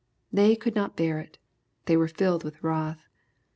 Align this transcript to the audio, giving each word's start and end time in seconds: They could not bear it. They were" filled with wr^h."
They 0.33 0.55
could 0.55 0.73
not 0.73 0.95
bear 0.95 1.19
it. 1.19 1.37
They 1.85 1.95
were" 1.95 2.07
filled 2.17 2.43
with 2.43 2.57
wr^h." 2.63 2.97